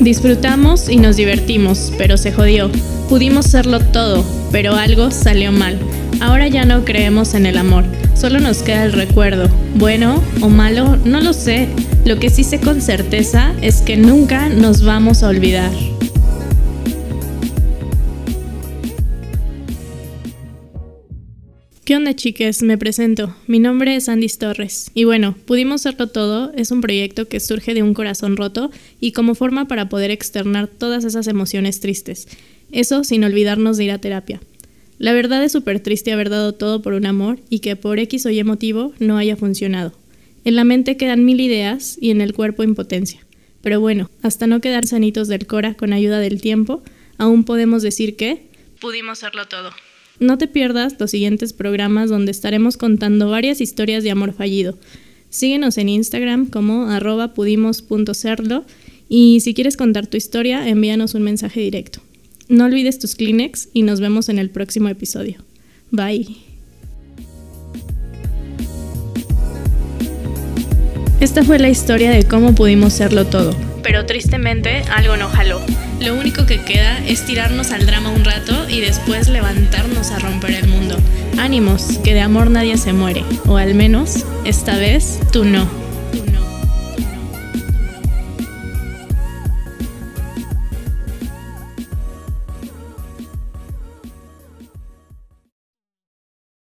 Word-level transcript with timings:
Disfrutamos 0.00 0.88
y 0.88 0.96
nos 0.96 1.16
divertimos, 1.16 1.92
pero 1.98 2.16
se 2.16 2.32
jodió. 2.32 2.70
Pudimos 3.08 3.46
serlo 3.46 3.80
todo, 3.80 4.24
pero 4.52 4.74
algo 4.74 5.10
salió 5.10 5.50
mal. 5.50 5.78
Ahora 6.20 6.46
ya 6.48 6.64
no 6.64 6.84
creemos 6.84 7.34
en 7.34 7.46
el 7.46 7.58
amor, 7.58 7.84
solo 8.14 8.38
nos 8.38 8.62
queda 8.62 8.84
el 8.84 8.92
recuerdo. 8.92 9.48
Bueno 9.74 10.22
o 10.40 10.48
malo, 10.48 10.96
no 11.04 11.20
lo 11.20 11.32
sé. 11.32 11.68
Lo 12.04 12.18
que 12.18 12.30
sí 12.30 12.44
sé 12.44 12.60
con 12.60 12.80
certeza 12.80 13.52
es 13.60 13.82
que 13.82 13.96
nunca 13.96 14.48
nos 14.48 14.84
vamos 14.84 15.22
a 15.22 15.28
olvidar. 15.28 15.70
¿Qué 21.88 21.96
onda 21.96 22.14
chiques? 22.14 22.62
Me 22.62 22.76
presento. 22.76 23.34
Mi 23.46 23.60
nombre 23.60 23.96
es 23.96 24.10
Andy 24.10 24.28
Torres. 24.28 24.90
Y 24.92 25.04
bueno, 25.04 25.34
Pudimos 25.46 25.80
Serlo 25.80 26.08
Todo 26.08 26.52
es 26.54 26.70
un 26.70 26.82
proyecto 26.82 27.28
que 27.28 27.40
surge 27.40 27.72
de 27.72 27.82
un 27.82 27.94
corazón 27.94 28.36
roto 28.36 28.70
y 29.00 29.12
como 29.12 29.34
forma 29.34 29.68
para 29.68 29.88
poder 29.88 30.10
externar 30.10 30.68
todas 30.68 31.06
esas 31.06 31.26
emociones 31.28 31.80
tristes. 31.80 32.28
Eso 32.72 33.04
sin 33.04 33.24
olvidarnos 33.24 33.78
de 33.78 33.84
ir 33.84 33.92
a 33.92 33.98
terapia. 34.02 34.38
La 34.98 35.14
verdad 35.14 35.42
es 35.42 35.52
súper 35.52 35.80
triste 35.80 36.12
haber 36.12 36.28
dado 36.28 36.52
todo 36.52 36.82
por 36.82 36.92
un 36.92 37.06
amor 37.06 37.40
y 37.48 37.60
que 37.60 37.74
por 37.74 37.98
X 37.98 38.26
o 38.26 38.28
Y 38.28 38.44
motivo 38.44 38.92
no 38.98 39.16
haya 39.16 39.36
funcionado. 39.36 39.94
En 40.44 40.56
la 40.56 40.64
mente 40.64 40.98
quedan 40.98 41.24
mil 41.24 41.40
ideas 41.40 41.96
y 41.98 42.10
en 42.10 42.20
el 42.20 42.34
cuerpo 42.34 42.64
impotencia. 42.64 43.24
Pero 43.62 43.80
bueno, 43.80 44.10
hasta 44.20 44.46
no 44.46 44.60
quedar 44.60 44.84
sanitos 44.84 45.26
del 45.26 45.46
cora 45.46 45.72
con 45.72 45.94
ayuda 45.94 46.20
del 46.20 46.42
tiempo, 46.42 46.82
aún 47.16 47.44
podemos 47.44 47.80
decir 47.82 48.14
que 48.16 48.42
pudimos 48.78 49.20
serlo 49.20 49.48
todo. 49.48 49.70
No 50.20 50.36
te 50.38 50.48
pierdas 50.48 50.96
los 50.98 51.10
siguientes 51.10 51.52
programas 51.52 52.10
donde 52.10 52.32
estaremos 52.32 52.76
contando 52.76 53.30
varias 53.30 53.60
historias 53.60 54.02
de 54.02 54.10
amor 54.10 54.32
fallido. 54.32 54.78
Síguenos 55.30 55.78
en 55.78 55.88
Instagram 55.88 56.46
como 56.46 56.86
arroba 56.86 57.34
pudimos.serlo 57.34 58.64
y 59.08 59.40
si 59.40 59.54
quieres 59.54 59.76
contar 59.76 60.06
tu 60.06 60.16
historia, 60.16 60.68
envíanos 60.68 61.14
un 61.14 61.22
mensaje 61.22 61.60
directo. 61.60 62.00
No 62.48 62.64
olvides 62.64 62.98
tus 62.98 63.14
Kleenex 63.14 63.68
y 63.72 63.82
nos 63.82 64.00
vemos 64.00 64.28
en 64.28 64.38
el 64.38 64.50
próximo 64.50 64.88
episodio. 64.88 65.36
Bye. 65.90 66.26
Esta 71.20 71.42
fue 71.42 71.58
la 71.58 71.68
historia 71.68 72.10
de 72.10 72.24
cómo 72.24 72.54
pudimos 72.54 72.92
serlo 72.92 73.26
todo, 73.26 73.52
pero 73.82 74.06
tristemente 74.06 74.82
algo 74.94 75.16
no 75.16 75.28
jaló. 75.28 75.60
Lo 76.00 76.14
único 76.14 76.46
que 76.46 76.62
queda 76.62 76.98
es 77.06 77.24
tirarnos 77.24 77.72
al 77.72 77.86
drama 77.86 78.10
un 78.10 78.24
rato 78.24 78.68
y 78.68 78.80
después 78.80 79.28
levantarnos 79.28 80.10
a 80.12 80.18
romper 80.18 80.52
el 80.52 80.68
mundo. 80.68 80.96
Ánimos, 81.38 81.98
que 82.04 82.14
de 82.14 82.20
amor 82.20 82.50
nadie 82.50 82.76
se 82.78 82.92
muere, 82.92 83.24
o 83.46 83.56
al 83.56 83.74
menos, 83.74 84.24
esta 84.44 84.76
vez, 84.76 85.18
tú 85.32 85.44
no. 85.44 85.68
Tú 86.12 86.24
no. 86.32 86.47